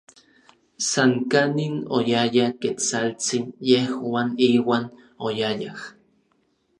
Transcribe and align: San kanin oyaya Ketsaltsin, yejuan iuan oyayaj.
San 0.89 1.11
kanin 1.31 1.75
oyaya 1.97 2.45
Ketsaltsin, 2.61 3.45
yejuan 3.69 4.29
iuan 4.47 4.85
oyayaj. 5.27 5.79